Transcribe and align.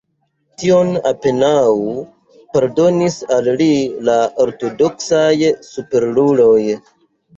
Tion 0.61 0.87
apenaŭ 1.09 1.73
pardonis 2.57 3.19
al 3.37 3.51
li 3.61 3.69
la 4.11 4.17
ortodoksaj 4.47 5.33
superuloj. 5.73 6.59